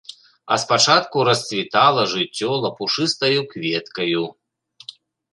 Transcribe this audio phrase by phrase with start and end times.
[0.53, 4.23] А спачатку расцвітала жыццё лапушыстаю кветкаю.